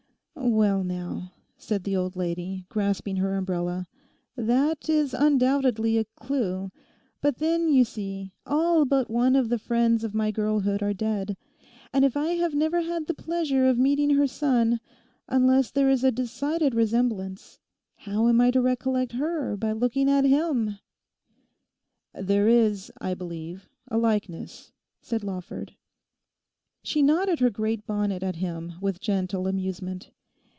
[0.43, 3.85] 'Well, now,' said the old lady, grasping her umbrella,
[4.35, 6.71] 'that is undoubtedly a clue;
[7.21, 11.37] but then, you see, all but one of the friends of my girlhood are dead;
[11.93, 14.79] and if I have never had the pleasure of meeting her son,
[15.27, 17.59] unless there is a decided resemblance,
[17.97, 20.79] how am I to recollect her by looking at him?'
[22.15, 24.71] 'There is, I believe, a likeness,'
[25.01, 25.75] said Lawford.
[26.81, 30.09] She nodded her great bonnet at him with gentle amusement.